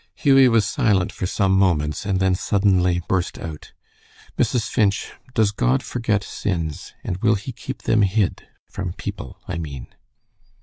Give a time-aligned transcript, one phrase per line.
[0.15, 3.71] Hughie was silent for some moments, and then suddenly burst out,
[4.35, 4.67] "Mrs.
[4.67, 9.85] Finch, does God forget sins, and will he keep them hid, from people, I mean?"